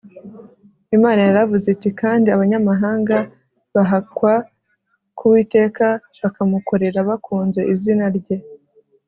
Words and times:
imana 0.97 1.21
yaravuze 1.27 1.67
iti 1.75 1.89
kandi 2.01 2.27
abanyamahanga 2.35 3.17
bahakwa 3.73 4.33
ku 5.17 5.23
uwiteka 5.29 5.85
bakamukorera 6.21 6.99
bakunze 7.09 7.61
izina 7.73 8.05
rye 8.17 8.37